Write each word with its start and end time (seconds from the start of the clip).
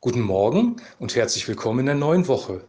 Guten 0.00 0.20
Morgen 0.20 0.76
und 1.00 1.16
herzlich 1.16 1.48
willkommen 1.48 1.80
in 1.80 1.86
der 1.86 1.96
neuen 1.96 2.28
Woche. 2.28 2.68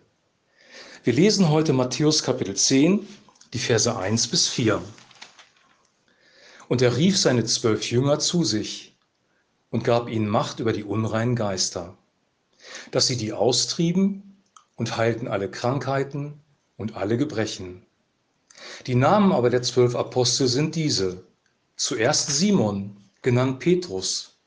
Wir 1.04 1.13
lesen 1.13 1.50
heute 1.50 1.74
Matthäus 1.74 2.24
Kapitel 2.24 2.55
10, 2.55 3.08
die 3.54 3.59
Verse 3.59 3.95
1 3.95 4.29
bis 4.29 4.48
4. 4.48 4.82
Und 6.69 6.81
er 6.81 6.97
rief 6.97 7.19
seine 7.19 7.45
zwölf 7.45 7.92
Jünger 7.92 8.18
zu 8.18 8.43
sich 8.43 8.97
und 9.70 9.84
gab 9.84 10.09
ihnen 10.09 10.27
Macht 10.27 10.59
über 10.59 10.73
die 10.73 10.84
unreinen 10.84 11.36
Geister, 11.36 11.96
dass 12.89 13.05
sie 13.05 13.16
die 13.16 13.32
austrieben 13.32 14.41
und 14.75 14.98
heilten 14.98 15.27
alle 15.27 15.52
Krankheiten 15.52 16.41
und 16.77 16.96
alle 16.96 17.16
Gebrechen. 17.16 17.86
Die 18.88 18.96
Namen 18.96 19.34
aber 19.34 19.52
der 19.52 19.61
zwölf 19.61 19.96
Apostel 19.96 20.48
sind 20.48 20.73
diese. 20.73 21.23
Zuerst 21.75 22.32
Simon, 22.32 22.98
genannt 23.21 23.59
Petrus, 23.59 24.39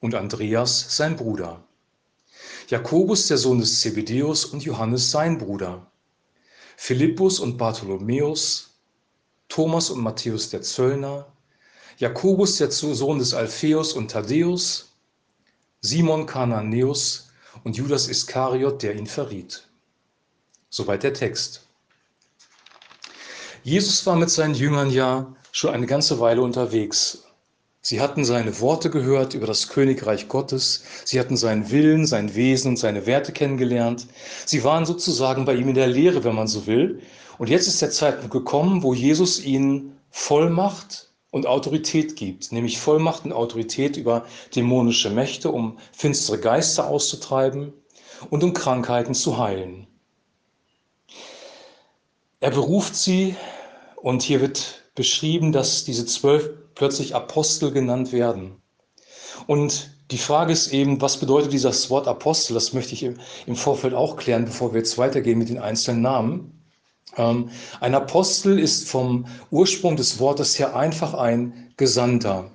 und 0.00 0.16
Andreas, 0.16 0.96
sein 0.96 1.14
Bruder. 1.14 1.62
Jakobus, 2.72 3.26
der 3.28 3.36
Sohn 3.36 3.60
des 3.60 3.80
Zebedeus, 3.80 4.46
und 4.46 4.64
Johannes, 4.64 5.10
sein 5.10 5.36
Bruder. 5.36 5.92
Philippus 6.78 7.38
und 7.38 7.58
Bartholomäus, 7.58 8.70
Thomas 9.50 9.90
und 9.90 10.00
Matthäus 10.00 10.48
der 10.48 10.62
Zöllner, 10.62 11.30
Jakobus, 11.98 12.56
der 12.56 12.70
Sohn 12.70 13.18
des 13.18 13.34
Alpheus 13.34 13.92
und 13.92 14.10
Thaddäus, 14.10 14.90
Simon 15.82 16.24
Kananäus 16.24 17.28
und 17.62 17.76
Judas 17.76 18.08
Iskariot, 18.08 18.82
der 18.82 18.96
ihn 18.96 19.06
verriet. 19.06 19.68
Soweit 20.70 21.02
der 21.02 21.12
Text. 21.12 21.66
Jesus 23.64 24.06
war 24.06 24.16
mit 24.16 24.30
seinen 24.30 24.54
Jüngern 24.54 24.90
ja 24.90 25.36
schon 25.52 25.74
eine 25.74 25.84
ganze 25.84 26.20
Weile 26.20 26.40
unterwegs. 26.40 27.22
Sie 27.84 28.00
hatten 28.00 28.24
seine 28.24 28.60
Worte 28.60 28.90
gehört 28.90 29.34
über 29.34 29.48
das 29.48 29.66
Königreich 29.66 30.28
Gottes. 30.28 30.84
Sie 31.04 31.18
hatten 31.18 31.36
seinen 31.36 31.72
Willen, 31.72 32.06
sein 32.06 32.36
Wesen 32.36 32.68
und 32.68 32.76
seine 32.76 33.06
Werte 33.06 33.32
kennengelernt. 33.32 34.06
Sie 34.46 34.62
waren 34.62 34.86
sozusagen 34.86 35.44
bei 35.44 35.54
ihm 35.56 35.68
in 35.68 35.74
der 35.74 35.88
Lehre, 35.88 36.22
wenn 36.22 36.36
man 36.36 36.46
so 36.46 36.68
will. 36.68 37.02
Und 37.38 37.50
jetzt 37.50 37.66
ist 37.66 37.82
der 37.82 37.90
Zeitpunkt 37.90 38.30
gekommen, 38.30 38.84
wo 38.84 38.94
Jesus 38.94 39.44
ihnen 39.44 39.98
Vollmacht 40.10 41.08
und 41.32 41.48
Autorität 41.48 42.14
gibt, 42.14 42.52
nämlich 42.52 42.78
Vollmacht 42.78 43.24
und 43.24 43.32
Autorität 43.32 43.96
über 43.96 44.26
dämonische 44.54 45.10
Mächte, 45.10 45.50
um 45.50 45.78
finstere 45.90 46.38
Geister 46.38 46.86
auszutreiben 46.86 47.72
und 48.30 48.44
um 48.44 48.52
Krankheiten 48.52 49.14
zu 49.14 49.38
heilen. 49.38 49.88
Er 52.38 52.50
beruft 52.50 52.94
sie 52.94 53.34
und 53.96 54.22
hier 54.22 54.40
wird 54.40 54.84
beschrieben, 54.94 55.50
dass 55.50 55.84
diese 55.84 56.06
zwölf 56.06 56.50
plötzlich 56.74 57.14
Apostel 57.14 57.72
genannt 57.72 58.12
werden. 58.12 58.56
Und 59.46 59.90
die 60.10 60.18
Frage 60.18 60.52
ist 60.52 60.72
eben, 60.72 61.00
was 61.00 61.18
bedeutet 61.18 61.52
dieses 61.52 61.88
Wort 61.88 62.06
Apostel? 62.06 62.54
Das 62.54 62.72
möchte 62.72 62.92
ich 62.94 63.02
im 63.46 63.56
Vorfeld 63.56 63.94
auch 63.94 64.16
klären, 64.16 64.44
bevor 64.44 64.72
wir 64.72 64.78
jetzt 64.78 64.98
weitergehen 64.98 65.38
mit 65.38 65.48
den 65.48 65.58
einzelnen 65.58 66.02
Namen. 66.02 66.62
Ähm, 67.16 67.50
ein 67.80 67.94
Apostel 67.94 68.58
ist 68.58 68.88
vom 68.88 69.26
Ursprung 69.50 69.96
des 69.96 70.18
Wortes 70.18 70.58
her 70.58 70.76
einfach 70.76 71.14
ein 71.14 71.72
Gesandter. 71.76 72.50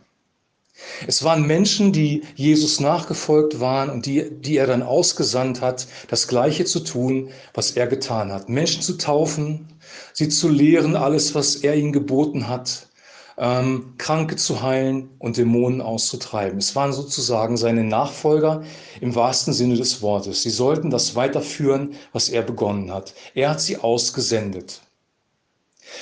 Es 1.08 1.24
waren 1.24 1.48
Menschen, 1.48 1.92
die 1.92 2.24
Jesus 2.36 2.80
nachgefolgt 2.80 3.60
waren 3.60 3.90
und 3.90 4.06
die, 4.06 4.30
die 4.30 4.58
er 4.58 4.68
dann 4.68 4.84
ausgesandt 4.84 5.62
hat, 5.62 5.88
das 6.08 6.28
Gleiche 6.28 6.66
zu 6.66 6.82
tun, 6.82 7.30
was 7.56 7.72
er 7.72 7.88
getan 7.88 8.32
hat. 8.32 8.48
Menschen 8.48 8.84
zu 8.84 8.98
taufen, 8.98 9.68
sie 10.14 10.30
zu 10.30 10.50
lehren, 10.50 10.96
alles, 10.96 11.34
was 11.34 11.56
er 11.56 11.76
ihnen 11.76 11.94
geboten 11.94 12.48
hat, 12.48 12.88
ähm, 13.38 13.94
Kranke 13.98 14.36
zu 14.36 14.62
heilen 14.62 15.10
und 15.20 15.38
Dämonen 15.38 15.82
auszutreiben. 15.82 16.58
Es 16.58 16.76
waren 16.76 16.92
sozusagen 16.92 17.56
seine 17.56 17.84
Nachfolger 17.84 18.64
im 19.00 19.14
wahrsten 19.16 19.54
Sinne 19.54 19.76
des 19.76 20.02
Wortes. 20.02 20.44
Sie 20.44 20.50
sollten 20.50 20.90
das 20.90 21.16
weiterführen, 21.16 21.96
was 22.14 22.30
er 22.30 22.42
begonnen 22.42 22.92
hat. 22.92 23.14
Er 23.36 23.52
hat 23.52 23.62
sie 23.62 23.78
ausgesendet. 23.78 24.82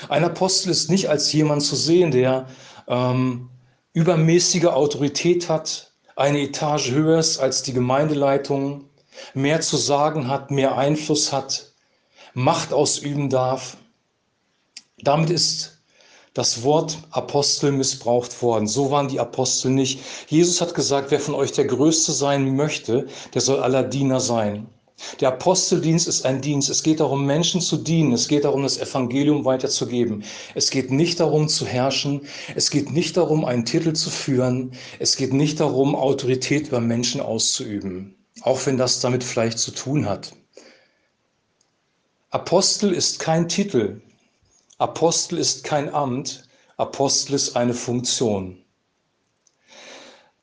Ein 0.10 0.24
Apostel 0.24 0.72
ist 0.72 0.90
nicht 0.90 1.10
als 1.10 1.32
jemand 1.32 1.62
zu 1.62 1.76
sehen, 1.76 2.12
der 2.12 2.48
ähm, 2.88 3.50
übermäßige 3.94 4.66
Autorität 4.66 5.50
hat, 5.50 5.92
eine 6.16 6.40
Etage 6.40 6.92
höher 6.92 7.20
ist 7.20 7.40
als 7.40 7.62
die 7.64 7.74
Gemeindeleitung, 7.74 8.86
mehr 9.34 9.62
zu 9.62 9.78
sagen 9.78 10.28
hat, 10.30 10.52
mehr 10.52 10.78
Einfluss 10.78 11.32
hat, 11.32 11.74
Macht 12.38 12.74
ausüben 12.74 13.30
darf. 13.30 13.78
Damit 14.98 15.30
ist 15.30 15.75
das 16.36 16.64
Wort 16.64 17.00
Apostel 17.12 17.72
missbraucht 17.72 18.42
worden. 18.42 18.68
So 18.68 18.92
waren 18.92 19.08
die 19.08 19.20
Apostel 19.20 19.72
nicht. 19.72 20.02
Jesus 20.28 20.62
hat 20.62 20.76
gesagt, 20.76 21.10
wer 21.10 21.20
von 21.20 21.34
euch 21.34 21.54
der 21.54 21.66
Größte 21.66 22.12
sein 22.12 22.56
möchte, 22.56 23.08
der 23.34 23.42
soll 23.42 23.62
aller 23.62 23.84
Diener 23.84 24.20
sein. 24.20 24.68
Der 25.20 25.30
Aposteldienst 25.30 26.08
ist 26.08 26.26
ein 26.26 26.42
Dienst. 26.42 26.70
Es 26.70 26.84
geht 26.84 27.00
darum, 27.00 27.26
Menschen 27.26 27.62
zu 27.62 27.78
dienen. 27.78 28.14
Es 28.14 28.28
geht 28.28 28.44
darum, 28.44 28.64
das 28.64 28.78
Evangelium 28.78 29.46
weiterzugeben. 29.46 30.24
Es 30.56 30.70
geht 30.70 30.92
nicht 30.92 31.20
darum, 31.20 31.48
zu 31.48 31.66
herrschen. 31.66 32.22
Es 32.56 32.70
geht 32.70 32.92
nicht 32.92 33.16
darum, 33.18 33.46
einen 33.46 33.66
Titel 33.66 33.94
zu 33.94 34.10
führen. 34.10 34.72
Es 35.00 35.16
geht 35.16 35.34
nicht 35.34 35.60
darum, 35.60 35.96
Autorität 35.96 36.68
über 36.68 36.82
Menschen 36.82 37.22
auszuüben. 37.22 38.16
Auch 38.42 38.66
wenn 38.66 38.78
das 38.78 39.00
damit 39.00 39.24
vielleicht 39.24 39.60
zu 39.60 39.72
tun 39.72 40.06
hat. 40.06 40.34
Apostel 42.32 42.94
ist 42.94 43.20
kein 43.20 43.48
Titel. 43.48 44.02
Apostel 44.78 45.38
ist 45.38 45.64
kein 45.64 45.94
Amt. 45.94 46.44
Apostel 46.78 47.36
ist 47.36 47.56
eine 47.56 47.74
Funktion. 47.74 48.58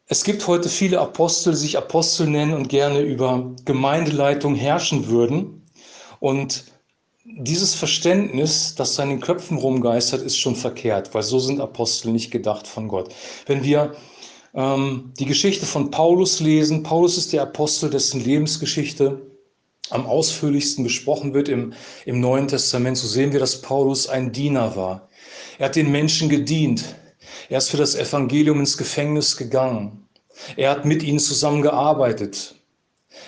Es 0.06 0.24
gibt 0.24 0.46
heute 0.46 0.68
viele 0.68 1.00
Apostel, 1.00 1.52
die 1.52 1.58
sich 1.58 1.78
Apostel 1.78 2.26
nennen 2.26 2.54
und 2.54 2.68
gerne 2.68 3.00
über 3.00 3.54
Gemeindeleitung 3.64 4.54
herrschen 4.54 5.08
würden. 5.08 5.66
Und 6.20 6.64
dieses 7.24 7.74
Verständnis, 7.74 8.74
das 8.74 8.94
seinen 8.94 9.20
Köpfen 9.20 9.58
rumgeistert, 9.58 10.22
ist 10.22 10.38
schon 10.38 10.56
verkehrt, 10.56 11.14
weil 11.14 11.22
so 11.22 11.38
sind 11.38 11.60
Apostel 11.60 12.12
nicht 12.12 12.30
gedacht 12.30 12.66
von 12.66 12.88
Gott. 12.88 13.14
Wenn 13.46 13.62
wir 13.62 13.94
ähm, 14.54 15.12
die 15.18 15.26
Geschichte 15.26 15.66
von 15.66 15.90
Paulus 15.90 16.40
lesen, 16.40 16.82
Paulus 16.82 17.18
ist 17.18 17.32
der 17.32 17.42
Apostel, 17.42 17.90
dessen 17.90 18.22
Lebensgeschichte 18.22 19.31
am 19.92 20.06
ausführlichsten 20.06 20.84
besprochen 20.84 21.34
wird 21.34 21.48
im, 21.48 21.74
im 22.06 22.20
Neuen 22.20 22.48
Testament, 22.48 22.96
so 22.96 23.06
sehen 23.06 23.32
wir, 23.32 23.40
dass 23.40 23.60
Paulus 23.60 24.08
ein 24.08 24.32
Diener 24.32 24.74
war. 24.74 25.08
Er 25.58 25.66
hat 25.66 25.76
den 25.76 25.92
Menschen 25.92 26.28
gedient. 26.28 26.96
Er 27.48 27.58
ist 27.58 27.70
für 27.70 27.76
das 27.76 27.94
Evangelium 27.94 28.60
ins 28.60 28.76
Gefängnis 28.76 29.36
gegangen. 29.36 30.08
Er 30.56 30.70
hat 30.70 30.84
mit 30.84 31.02
ihnen 31.02 31.18
zusammengearbeitet. 31.18 32.54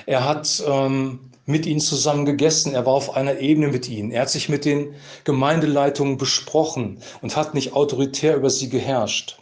Er 0.07 0.25
hat 0.25 0.63
ähm, 0.67 1.31
mit 1.47 1.67
ihnen 1.67 1.81
zusammen 1.81 2.25
gegessen. 2.25 2.75
Er 2.75 2.87
war 2.87 2.95
auf 2.95 3.15
einer 3.15 3.39
Ebene 3.39 3.69
mit 3.69 3.89
ihnen. 3.89 4.11
Er 4.11 4.23
hat 4.23 4.31
sich 4.31 4.49
mit 4.49 4.65
den 4.65 4.95
Gemeindeleitungen 5.25 6.17
besprochen 6.17 6.99
und 7.21 7.37
hat 7.37 7.55
nicht 7.55 7.75
autoritär 7.75 8.37
über 8.37 8.51
sie 8.51 8.71
geherrscht. 8.71 9.39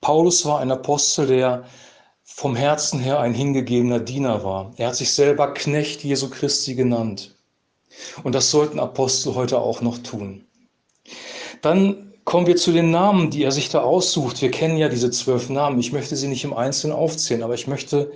Paulus 0.00 0.44
war 0.46 0.60
ein 0.60 0.70
Apostel, 0.70 1.26
der 1.26 1.66
vom 2.26 2.54
Herzen 2.54 3.00
her 3.00 3.20
ein 3.20 3.32
hingegebener 3.32 4.00
Diener 4.00 4.44
war. 4.44 4.72
Er 4.76 4.88
hat 4.88 4.96
sich 4.96 5.14
selber 5.14 5.54
Knecht 5.54 6.04
Jesu 6.04 6.28
Christi 6.28 6.74
genannt. 6.74 7.34
Und 8.22 8.34
das 8.34 8.50
sollten 8.50 8.78
Apostel 8.78 9.34
heute 9.34 9.58
auch 9.58 9.80
noch 9.80 9.98
tun. 9.98 10.44
Dann 11.62 12.06
Kommen 12.26 12.48
wir 12.48 12.56
zu 12.56 12.72
den 12.72 12.90
Namen, 12.90 13.30
die 13.30 13.44
er 13.44 13.52
sich 13.52 13.68
da 13.68 13.82
aussucht. 13.82 14.42
Wir 14.42 14.50
kennen 14.50 14.76
ja 14.76 14.88
diese 14.88 15.12
zwölf 15.12 15.48
Namen. 15.48 15.78
Ich 15.78 15.92
möchte 15.92 16.16
sie 16.16 16.26
nicht 16.26 16.42
im 16.42 16.54
Einzelnen 16.54 16.96
aufzählen, 16.96 17.44
aber 17.44 17.54
ich 17.54 17.68
möchte 17.68 18.10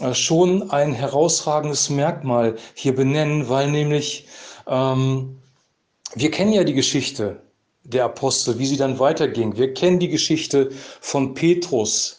äh, 0.00 0.12
schon 0.12 0.70
ein 0.70 0.92
herausragendes 0.92 1.88
Merkmal 1.88 2.56
hier 2.74 2.94
benennen, 2.94 3.48
weil 3.48 3.70
nämlich 3.70 4.26
ähm, 4.66 5.38
wir 6.14 6.30
kennen 6.30 6.52
ja 6.52 6.62
die 6.62 6.74
Geschichte 6.74 7.40
der 7.84 8.04
Apostel, 8.04 8.58
wie 8.58 8.66
sie 8.66 8.76
dann 8.76 8.98
weiterging. 8.98 9.56
Wir 9.56 9.72
kennen 9.72 9.98
die 9.98 10.10
Geschichte 10.10 10.68
von 11.00 11.32
Petrus, 11.32 12.17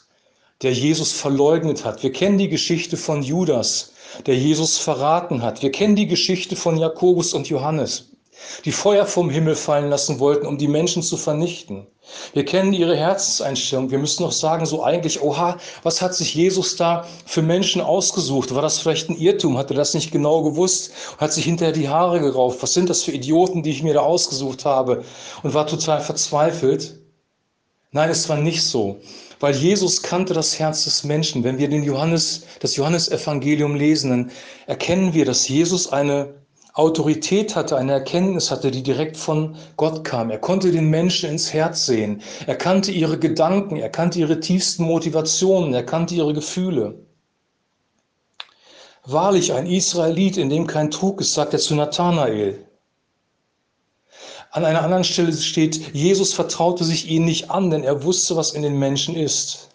der 0.61 0.73
Jesus 0.73 1.13
verleugnet 1.13 1.85
hat. 1.85 2.03
Wir 2.03 2.11
kennen 2.11 2.37
die 2.37 2.49
Geschichte 2.49 2.97
von 2.97 3.23
Judas, 3.23 3.93
der 4.25 4.35
Jesus 4.35 4.77
verraten 4.77 5.41
hat. 5.41 5.61
Wir 5.61 5.71
kennen 5.71 5.95
die 5.95 6.07
Geschichte 6.07 6.55
von 6.55 6.77
Jakobus 6.77 7.33
und 7.33 7.49
Johannes 7.49 8.09
die 8.65 8.71
Feuer 8.71 9.05
vom 9.05 9.29
Himmel 9.29 9.55
fallen 9.55 9.89
lassen 9.89 10.19
wollten, 10.19 10.47
um 10.47 10.57
die 10.57 10.67
Menschen 10.67 11.03
zu 11.03 11.17
vernichten. 11.17 11.87
Wir 12.33 12.43
kennen 12.43 12.73
ihre 12.73 12.95
Herzenseinstellung. 12.95 13.91
Wir 13.91 13.99
müssen 13.99 14.23
noch 14.23 14.31
sagen, 14.31 14.65
so 14.65 14.83
eigentlich, 14.83 15.21
oha, 15.21 15.57
was 15.83 16.01
hat 16.01 16.15
sich 16.15 16.33
Jesus 16.33 16.75
da 16.75 17.05
für 17.25 17.41
Menschen 17.41 17.81
ausgesucht? 17.81 18.53
War 18.53 18.61
das 18.61 18.79
vielleicht 18.79 19.09
ein 19.09 19.17
Irrtum? 19.17 19.57
Hat 19.57 19.69
er 19.69 19.77
das 19.77 19.93
nicht 19.93 20.11
genau 20.11 20.41
gewusst? 20.43 20.91
Hat 21.17 21.33
sich 21.33 21.45
hinterher 21.45 21.73
die 21.73 21.89
Haare 21.89 22.19
gerauft? 22.19 22.63
Was 22.63 22.73
sind 22.73 22.89
das 22.89 23.03
für 23.03 23.11
Idioten, 23.11 23.61
die 23.61 23.71
ich 23.71 23.83
mir 23.83 23.93
da 23.93 24.01
ausgesucht 24.01 24.65
habe? 24.65 25.03
Und 25.43 25.53
war 25.53 25.67
total 25.67 26.01
verzweifelt? 26.01 26.99
Nein, 27.91 28.09
es 28.09 28.29
war 28.29 28.37
nicht 28.37 28.63
so. 28.63 28.99
Weil 29.39 29.55
Jesus 29.55 30.03
kannte 30.03 30.33
das 30.33 30.59
Herz 30.59 30.83
des 30.83 31.03
Menschen. 31.03 31.43
Wenn 31.43 31.57
wir 31.57 31.69
den 31.69 31.83
Johannes, 31.83 32.43
das 32.59 32.75
Johannesevangelium 32.75 33.75
lesen, 33.75 34.09
dann 34.11 34.31
erkennen 34.67 35.13
wir, 35.13 35.25
dass 35.25 35.47
Jesus 35.47 35.91
eine 35.91 36.35
Autorität 36.73 37.55
hatte, 37.55 37.77
eine 37.77 37.93
Erkenntnis 37.93 38.51
hatte, 38.51 38.69
die 38.69 38.83
direkt 38.83 39.17
von 39.17 39.55
Gott 39.75 40.03
kam. 40.03 40.29
Er 40.29 40.37
konnte 40.37 40.71
den 40.71 40.89
Menschen 40.89 41.31
ins 41.31 41.51
Herz 41.51 41.87
sehen. 41.87 42.21
Er 42.45 42.55
kannte 42.55 42.91
ihre 42.91 43.17
Gedanken, 43.17 43.77
er 43.77 43.89
kannte 43.89 44.19
ihre 44.19 44.39
tiefsten 44.39 44.83
Motivationen, 44.83 45.73
er 45.73 45.83
kannte 45.83 46.13
ihre 46.13 46.33
Gefühle. 46.33 47.05
Wahrlich 49.03 49.51
ein 49.51 49.65
Israelit, 49.65 50.37
in 50.37 50.49
dem 50.49 50.67
kein 50.67 50.91
Trug 50.91 51.21
ist, 51.21 51.33
sagt 51.33 51.53
er 51.53 51.59
zu 51.59 51.73
Nathanael. 51.73 52.68
An 54.51 54.65
einer 54.65 54.81
anderen 54.81 55.03
Stelle 55.03 55.31
steht, 55.33 55.93
Jesus 55.93 56.33
vertraute 56.33 56.83
sich 56.83 57.07
ihnen 57.07 57.25
nicht 57.25 57.51
an, 57.51 57.69
denn 57.69 57.83
er 57.83 58.03
wusste, 58.03 58.35
was 58.35 58.51
in 58.51 58.63
den 58.63 58.79
Menschen 58.79 59.15
ist. 59.15 59.69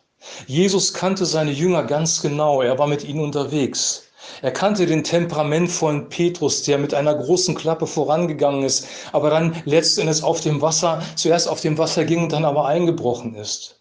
Jesus 0.48 0.92
kannte 0.92 1.26
seine 1.26 1.52
Jünger 1.52 1.84
ganz 1.84 2.20
genau, 2.20 2.60
er 2.60 2.76
war 2.76 2.88
mit 2.88 3.04
ihnen 3.04 3.20
unterwegs. 3.20 4.02
Er 4.42 4.50
kannte 4.50 4.86
den 4.86 5.04
temperamentvollen 5.04 6.08
Petrus, 6.08 6.62
der 6.62 6.78
mit 6.78 6.92
einer 6.92 7.14
großen 7.14 7.54
Klappe 7.54 7.86
vorangegangen 7.86 8.64
ist, 8.64 8.88
aber 9.12 9.30
dann 9.30 9.62
letztendlich 9.64 10.24
auf 10.24 10.40
dem 10.40 10.60
Wasser, 10.60 11.02
zuerst 11.14 11.46
auf 11.46 11.60
dem 11.60 11.78
Wasser 11.78 12.04
ging 12.04 12.24
und 12.24 12.32
dann 12.32 12.44
aber 12.44 12.66
eingebrochen 12.66 13.36
ist. 13.36 13.78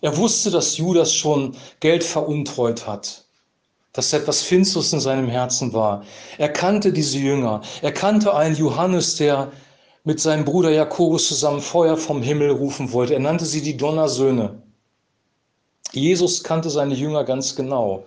Er 0.00 0.16
wusste, 0.16 0.50
dass 0.50 0.78
Judas 0.78 1.12
schon 1.12 1.56
Geld 1.80 2.02
veruntreut 2.04 2.86
hat, 2.86 3.24
dass 3.92 4.14
etwas 4.14 4.40
Finsteres 4.40 4.92
in 4.94 5.00
seinem 5.00 5.28
Herzen 5.28 5.74
war. 5.74 6.04
Er 6.38 6.48
kannte 6.48 6.90
diese 6.90 7.18
Jünger. 7.18 7.60
Er 7.82 7.92
kannte 7.92 8.34
einen 8.34 8.56
Johannes, 8.56 9.16
der 9.16 9.52
mit 10.04 10.20
seinem 10.20 10.44
Bruder 10.44 10.70
Jakobus 10.70 11.28
zusammen 11.28 11.60
Feuer 11.60 11.96
vom 11.96 12.22
Himmel 12.22 12.50
rufen 12.50 12.92
wollte. 12.92 13.14
Er 13.14 13.20
nannte 13.20 13.46
sie 13.46 13.62
die 13.62 13.76
Donnersöhne. 13.76 14.62
Jesus 15.92 16.42
kannte 16.42 16.70
seine 16.70 16.94
Jünger 16.94 17.24
ganz 17.24 17.54
genau. 17.54 18.06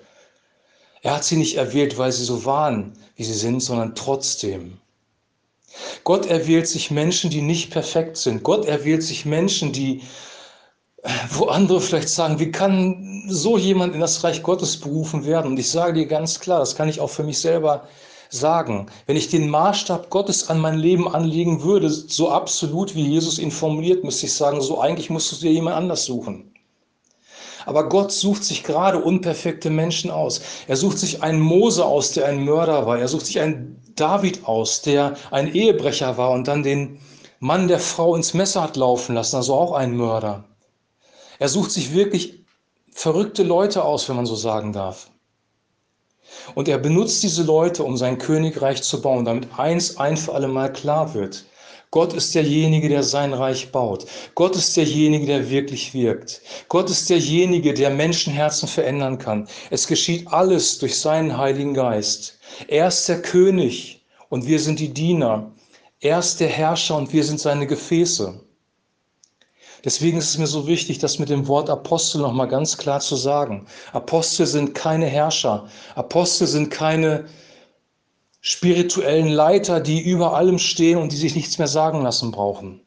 Er 1.02 1.16
hat 1.16 1.24
sie 1.24 1.38
nicht 1.38 1.56
erwählt, 1.56 1.98
weil 1.98 2.12
sie 2.12 2.24
so 2.24 2.46
waren, 2.46 2.94
wie 3.16 3.24
sie 3.24 3.34
sind, 3.34 3.62
sondern 3.62 3.96
trotzdem. 3.96 4.80
Gott 6.04 6.26
erwählt 6.26 6.68
sich 6.68 6.92
Menschen, 6.92 7.30
die 7.30 7.42
nicht 7.42 7.70
perfekt 7.72 8.18
sind. 8.18 8.44
Gott 8.44 8.66
erwählt 8.66 9.04
sich 9.04 9.26
Menschen, 9.26 9.72
die, 9.72 10.02
wo 11.30 11.46
andere 11.46 11.80
vielleicht 11.80 12.10
sagen, 12.10 12.40
wie 12.40 12.52
kann 12.52 13.26
so 13.28 13.58
jemand 13.58 13.94
in 13.94 14.02
das 14.02 14.24
Reich 14.24 14.42
Gottes 14.42 14.80
berufen 14.80 15.26
werden? 15.26 15.52
Und 15.52 15.60
ich 15.60 15.70
sage 15.70 15.94
dir 15.94 16.08
ganz 16.08 16.40
klar, 16.40 16.60
das 16.60 16.76
kann 16.76 16.90
ich 16.90 17.00
auch 17.00 17.10
für 17.10 17.24
mich 17.24 17.40
selber 17.40 17.88
sagen. 18.30 18.88
Wenn 19.06 19.18
ich 19.18 19.30
den 19.30 19.50
Maßstab 19.50 20.10
Gottes 20.10 20.50
an 20.50 20.60
mein 20.60 20.78
Leben 20.80 21.08
anlegen 21.08 21.64
würde, 21.64 21.90
so 21.90 22.30
absolut 22.30 22.96
wie 22.96 23.08
Jesus 23.08 23.40
ihn 23.40 23.52
formuliert, 23.52 24.04
müsste 24.04 24.26
ich 24.26 24.34
sagen, 24.34 24.62
so 24.62 24.80
eigentlich 24.80 25.10
musst 25.10 25.32
du 25.32 25.36
dir 25.38 25.52
jemand 25.52 25.76
anders 25.76 26.06
suchen. 26.06 26.52
Aber 27.66 27.90
Gott 27.90 28.12
sucht 28.12 28.44
sich 28.44 28.64
gerade 28.64 29.00
unperfekte 29.00 29.70
Menschen 29.70 30.12
aus. 30.12 30.42
Er 30.68 30.78
sucht 30.78 31.00
sich 31.00 31.24
einen 31.24 31.40
Mose 31.40 31.84
aus, 31.84 32.12
der 32.12 32.28
ein 32.28 32.46
Mörder 32.46 32.86
war. 32.86 33.00
Er 33.00 33.08
sucht 33.08 33.26
sich 33.26 33.40
einen 33.40 33.82
David 33.96 34.46
aus, 34.46 34.82
der 34.82 35.16
ein 35.32 35.54
Ehebrecher 35.54 36.18
war 36.18 36.32
und 36.32 36.48
dann 36.48 36.64
den 36.64 37.00
Mann 37.40 37.68
der 37.68 37.80
Frau 37.80 38.16
ins 38.16 38.34
Messer 38.34 38.62
hat 38.62 38.76
laufen 38.76 39.16
lassen, 39.16 39.36
also 39.36 39.56
auch 39.56 39.74
ein 39.74 39.96
Mörder. 39.96 40.46
Er 41.40 41.50
sucht 41.50 41.72
sich 41.72 41.94
wirklich 41.94 42.46
verrückte 42.92 43.44
Leute 43.44 43.84
aus, 43.84 44.08
wenn 44.08 44.16
man 44.16 44.26
so 44.26 44.36
sagen 44.36 44.72
darf. 44.72 45.10
Und 46.56 46.68
er 46.68 46.78
benutzt 46.78 47.24
diese 47.24 47.44
Leute, 47.44 47.84
um 47.84 47.98
sein 47.98 48.18
Königreich 48.18 48.82
zu 48.82 49.02
bauen, 49.02 49.26
damit 49.26 49.48
eins 49.58 49.98
ein 49.98 50.18
für 50.18 50.34
alle 50.34 50.48
Mal 50.48 50.72
klar 50.72 51.14
wird. 51.14 51.46
Gott 51.92 52.14
ist 52.14 52.36
derjenige, 52.36 52.90
der 52.90 53.04
sein 53.04 53.34
Reich 53.34 53.72
baut. 53.72 54.06
Gott 54.36 54.56
ist 54.56 54.76
derjenige, 54.76 55.28
der 55.28 55.50
wirklich 55.50 55.94
wirkt. 55.94 56.42
Gott 56.68 56.90
ist 56.90 57.10
derjenige, 57.10 57.74
der 57.74 57.90
Menschenherzen 57.90 58.68
verändern 58.68 59.18
kann. 59.18 59.48
Es 59.70 59.88
geschieht 59.88 60.28
alles 60.28 60.78
durch 60.80 61.00
seinen 61.00 61.38
Heiligen 61.38 61.74
Geist. 61.74 62.38
Er 62.68 62.90
ist 62.90 63.08
der 63.08 63.22
König 63.22 64.04
und 64.30 64.46
wir 64.46 64.60
sind 64.60 64.80
die 64.80 64.94
Diener. 64.94 65.54
Er 66.02 66.20
ist 66.20 66.40
der 66.42 66.50
Herrscher 66.50 66.98
und 66.98 67.14
wir 67.14 67.24
sind 67.24 67.40
seine 67.40 67.66
Gefäße. 67.66 68.45
Deswegen 69.86 70.18
ist 70.18 70.30
es 70.30 70.38
mir 70.40 70.48
so 70.48 70.66
wichtig, 70.66 70.98
das 70.98 71.20
mit 71.20 71.30
dem 71.30 71.48
Wort 71.48 71.70
Apostel 71.70 72.20
nochmal 72.20 72.48
ganz 72.48 72.78
klar 72.78 73.00
zu 73.00 73.16
sagen. 73.16 73.68
Apostel 73.94 74.48
sind 74.48 74.74
keine 74.74 75.06
Herrscher. 75.06 75.70
Apostel 75.94 76.48
sind 76.48 76.72
keine 76.72 77.26
spirituellen 78.42 79.30
Leiter, 79.30 79.80
die 79.80 80.02
über 80.02 80.36
allem 80.36 80.58
stehen 80.58 80.98
und 80.98 81.12
die 81.12 81.18
sich 81.18 81.36
nichts 81.36 81.60
mehr 81.60 81.68
sagen 81.68 82.02
lassen 82.02 82.32
brauchen. 82.32 82.82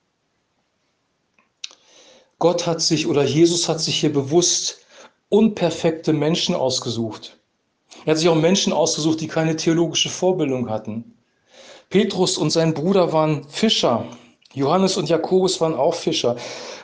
Gott 2.41 2.67
hat 2.67 2.81
sich 2.81 3.07
oder 3.07 3.25
Jesus 3.25 3.69
hat 3.69 3.81
sich 3.81 4.01
hier 4.01 4.13
bewusst 4.13 4.79
unperfekte 5.29 6.13
Menschen 6.13 6.55
ausgesucht. 6.55 7.39
Er 8.05 8.13
hat 8.13 8.19
sich 8.19 8.29
auch 8.29 8.35
Menschen 8.35 8.73
ausgesucht, 8.73 9.21
die 9.21 9.29
keine 9.29 9.57
theologische 9.57 10.09
Vorbildung 10.09 10.69
hatten. 10.69 11.17
Petrus 11.91 12.39
und 12.39 12.51
sein 12.51 12.75
Bruder 12.75 13.13
waren 13.13 13.49
Fischer. 13.49 14.05
Johannes 14.55 14.97
und 14.97 15.09
Jakobus 15.11 15.61
waren 15.61 15.75
auch 15.75 15.95
Fischer. 15.95 16.37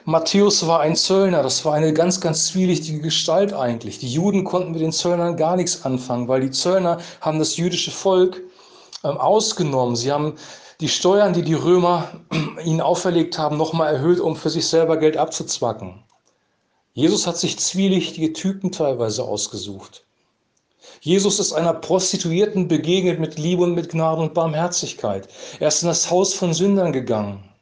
Matthäus 0.05 0.67
war 0.67 0.81
ein 0.81 0.97
Zöllner. 0.97 1.43
Das 1.43 1.65
war 1.65 1.73
eine 1.73 1.95
ganz, 1.95 2.21
ganz 2.21 2.49
zwielichtige 2.49 3.01
Gestalt 3.01 3.55
eigentlich. 3.55 3.99
Die 3.99 4.13
Juden 4.13 4.45
konnten 4.45 4.73
mit 4.73 4.83
den 4.83 4.93
Zöllnern 4.93 5.37
gar 5.37 5.57
nichts 5.57 5.85
anfangen, 5.85 6.29
weil 6.29 6.43
die 6.43 6.51
Zöllner 6.51 6.99
haben 7.23 7.39
das 7.39 7.57
jüdische 7.57 7.91
Volk 7.91 8.43
ähm, 9.03 9.17
ausgenommen. 9.17 9.97
Sie 9.97 10.13
haben 10.13 10.35
die 10.81 10.89
Steuern, 10.89 11.33
die 11.33 11.43
die 11.43 11.55
Römer 11.55 12.09
ihnen 12.65 12.83
auferlegt 12.83 13.39
haben, 13.39 13.57
nochmal 13.57 13.95
erhöht, 13.95 14.21
um 14.21 14.37
für 14.37 14.51
sich 14.51 14.67
selber 14.67 14.99
Geld 14.99 15.17
abzuzwacken. 15.17 16.05
Jesus 16.93 17.27
hat 17.27 17.39
sich 17.39 17.59
zwielichtige 17.59 18.35
Typen 18.35 18.73
teilweise 18.73 19.25
ausgesucht. 19.25 20.05
Jesus 21.01 21.41
ist 21.41 21.55
einer 21.55 21.73
Prostituierten 21.73 22.69
begegnet 22.69 23.19
mit 23.21 23.39
Liebe 23.39 23.63
und 23.63 23.75
mit 23.75 23.89
Gnade 23.91 24.21
und 24.21 24.35
Barmherzigkeit. 24.35 25.29
Er 25.61 25.69
ist 25.69 25.83
in 25.83 25.89
das 25.89 26.11
Haus 26.11 26.35
von 26.35 26.53
Sündern 26.53 26.93
gegangen. 26.93 27.54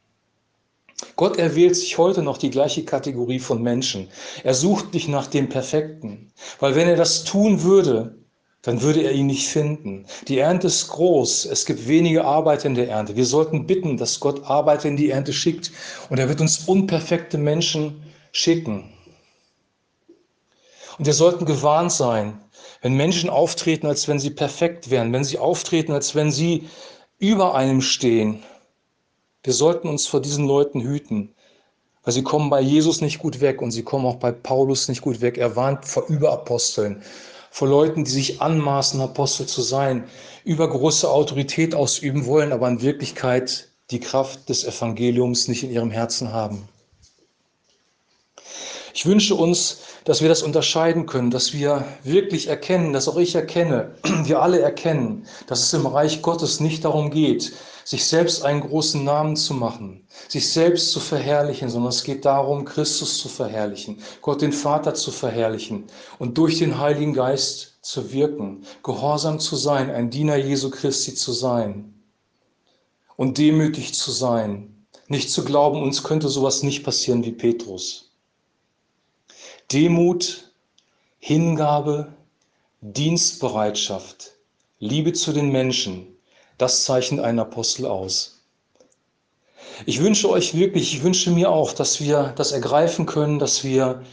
Gott 1.15 1.37
erwählt 1.37 1.75
sich 1.75 1.97
heute 1.97 2.21
noch 2.21 2.37
die 2.37 2.49
gleiche 2.49 2.83
Kategorie 2.85 3.39
von 3.39 3.61
Menschen. 3.61 4.09
Er 4.43 4.53
sucht 4.53 4.93
nicht 4.93 5.07
nach 5.07 5.27
dem 5.27 5.49
Perfekten, 5.49 6.31
weil 6.59 6.75
wenn 6.75 6.87
er 6.87 6.95
das 6.95 7.23
tun 7.23 7.63
würde, 7.63 8.15
dann 8.63 8.81
würde 8.81 9.01
er 9.01 9.11
ihn 9.11 9.27
nicht 9.27 9.47
finden. 9.47 10.05
Die 10.27 10.39
Ernte 10.39 10.67
ist 10.67 10.87
groß, 10.87 11.45
es 11.45 11.65
gibt 11.65 11.87
wenige 11.87 12.23
Arbeit 12.23 12.63
in 12.63 12.75
der 12.75 12.89
Ernte. 12.89 13.15
Wir 13.15 13.25
sollten 13.25 13.67
bitten, 13.67 13.97
dass 13.97 14.19
Gott 14.19 14.45
Arbeit 14.45 14.85
in 14.85 14.95
die 14.95 15.09
Ernte 15.09 15.33
schickt 15.33 15.71
und 16.09 16.17
er 16.17 16.29
wird 16.29 16.39
uns 16.39 16.59
unperfekte 16.65 17.37
Menschen 17.37 18.01
schicken. 18.31 18.89
Und 20.97 21.05
wir 21.05 21.13
sollten 21.13 21.45
gewarnt 21.45 21.91
sein, 21.91 22.39
wenn 22.81 22.95
Menschen 22.95 23.29
auftreten, 23.29 23.87
als 23.87 24.07
wenn 24.07 24.19
sie 24.19 24.29
perfekt 24.29 24.89
wären, 24.89 25.11
wenn 25.11 25.23
sie 25.23 25.39
auftreten, 25.39 25.91
als 25.91 26.15
wenn 26.15 26.31
sie 26.31 26.69
über 27.19 27.55
einem 27.55 27.81
stehen, 27.81 28.43
wir 29.43 29.53
sollten 29.53 29.87
uns 29.87 30.07
vor 30.07 30.21
diesen 30.21 30.47
Leuten 30.47 30.81
hüten, 30.81 31.33
weil 32.03 32.13
sie 32.13 32.23
kommen 32.23 32.49
bei 32.49 32.61
Jesus 32.61 33.01
nicht 33.01 33.19
gut 33.19 33.41
weg 33.41 33.61
und 33.61 33.71
sie 33.71 33.83
kommen 33.83 34.05
auch 34.05 34.15
bei 34.15 34.31
Paulus 34.31 34.87
nicht 34.87 35.01
gut 35.01 35.21
weg. 35.21 35.37
Er 35.37 35.55
warnt 35.55 35.85
vor 35.85 36.07
Überaposteln, 36.07 37.01
vor 37.51 37.67
Leuten, 37.67 38.03
die 38.03 38.11
sich 38.11 38.41
anmaßen, 38.41 38.99
Apostel 39.01 39.45
zu 39.45 39.61
sein, 39.61 40.05
übergroße 40.43 41.09
Autorität 41.09 41.75
ausüben 41.75 42.25
wollen, 42.25 42.51
aber 42.51 42.67
in 42.67 42.81
Wirklichkeit 42.81 43.69
die 43.91 43.99
Kraft 43.99 44.49
des 44.49 44.63
Evangeliums 44.63 45.47
nicht 45.47 45.63
in 45.63 45.71
ihrem 45.71 45.91
Herzen 45.91 46.33
haben. 46.33 46.67
Ich 48.95 49.07
wünsche 49.07 49.33
uns, 49.33 49.79
dass 50.05 50.21
wir 50.21 50.29
das 50.29 50.43
unterscheiden 50.43 51.07
können, 51.07 51.31
dass 51.31 51.51
wir 51.51 51.83
wirklich 52.03 52.47
erkennen, 52.47 52.93
dass 52.93 53.07
auch 53.07 53.17
ich 53.17 53.33
erkenne, 53.33 53.95
wir 54.23 54.39
alle 54.39 54.59
erkennen, 54.59 55.25
dass 55.47 55.61
es 55.61 55.73
im 55.73 55.87
Reich 55.87 56.21
Gottes 56.21 56.59
nicht 56.59 56.85
darum 56.85 57.09
geht, 57.09 57.53
sich 57.85 58.05
selbst 58.05 58.45
einen 58.45 58.61
großen 58.61 59.03
Namen 59.03 59.35
zu 59.35 59.55
machen, 59.55 60.07
sich 60.27 60.47
selbst 60.47 60.91
zu 60.91 60.99
verherrlichen, 60.99 61.69
sondern 61.69 61.89
es 61.89 62.03
geht 62.03 62.23
darum, 62.23 62.65
Christus 62.65 63.17
zu 63.17 63.29
verherrlichen, 63.29 63.99
Gott 64.21 64.43
den 64.43 64.53
Vater 64.53 64.93
zu 64.93 65.09
verherrlichen 65.09 65.85
und 66.19 66.37
durch 66.37 66.59
den 66.59 66.77
Heiligen 66.77 67.13
Geist 67.13 67.79
zu 67.81 68.13
wirken, 68.13 68.63
gehorsam 68.83 69.39
zu 69.39 69.55
sein, 69.55 69.89
ein 69.89 70.11
Diener 70.11 70.35
Jesu 70.35 70.69
Christi 70.69 71.15
zu 71.15 71.31
sein 71.31 71.95
und 73.17 73.39
demütig 73.39 73.95
zu 73.95 74.11
sein, 74.11 74.85
nicht 75.07 75.31
zu 75.31 75.43
glauben, 75.43 75.81
uns 75.81 76.03
könnte 76.03 76.29
sowas 76.29 76.61
nicht 76.61 76.83
passieren 76.83 77.25
wie 77.25 77.31
Petrus. 77.31 78.12
Demut, 79.71 80.51
Hingabe, 81.19 82.13
Dienstbereitschaft, 82.81 84.33
Liebe 84.79 85.13
zu 85.13 85.31
den 85.31 85.51
Menschen, 85.51 86.07
das 86.57 86.83
zeichnet 86.83 87.23
einen 87.23 87.39
Apostel 87.39 87.85
aus. 87.85 88.41
Ich 89.85 90.01
wünsche 90.01 90.29
euch 90.29 90.53
wirklich, 90.53 90.93
ich 90.93 91.03
wünsche 91.03 91.31
mir 91.31 91.49
auch, 91.49 91.71
dass 91.71 92.01
wir 92.01 92.33
das 92.35 92.51
ergreifen 92.51 93.05
können, 93.05 93.39
dass 93.39 93.63
wir 93.63 94.03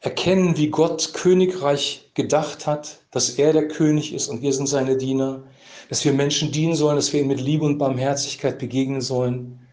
erkennen, 0.00 0.56
wie 0.56 0.68
Gott 0.68 1.12
Königreich 1.14 2.10
gedacht 2.14 2.66
hat, 2.66 3.00
dass 3.10 3.30
er 3.30 3.52
der 3.52 3.68
König 3.68 4.12
ist 4.14 4.28
und 4.28 4.42
wir 4.42 4.52
sind 4.52 4.66
seine 4.66 4.96
Diener, 4.96 5.42
dass 5.88 6.04
wir 6.04 6.12
Menschen 6.12 6.52
dienen 6.52 6.76
sollen, 6.76 6.96
dass 6.96 7.12
wir 7.12 7.20
ihm 7.20 7.28
mit 7.28 7.40
Liebe 7.40 7.64
und 7.64 7.78
Barmherzigkeit 7.78 8.58
begegnen 8.58 9.00
sollen, 9.00 9.66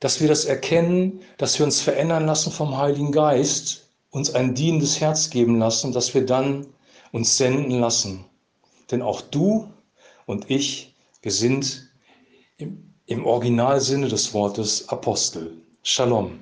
dass 0.00 0.20
wir 0.20 0.28
das 0.28 0.44
erkennen, 0.44 1.20
dass 1.38 1.58
wir 1.58 1.66
uns 1.66 1.80
verändern 1.80 2.26
lassen 2.26 2.52
vom 2.52 2.76
Heiligen 2.76 3.10
Geist 3.10 3.83
uns 4.14 4.32
ein 4.32 4.54
dienendes 4.54 5.00
Herz 5.00 5.28
geben 5.28 5.58
lassen, 5.58 5.92
dass 5.92 6.14
wir 6.14 6.24
dann 6.24 6.68
uns 7.10 7.36
senden 7.36 7.72
lassen. 7.80 8.24
Denn 8.92 9.02
auch 9.02 9.20
du 9.20 9.68
und 10.24 10.48
ich, 10.50 10.94
wir 11.20 11.32
sind 11.32 11.90
im, 12.56 12.94
im 13.06 13.26
Originalsinne 13.26 14.06
des 14.06 14.32
Wortes 14.32 14.88
Apostel. 14.88 15.56
Shalom. 15.82 16.40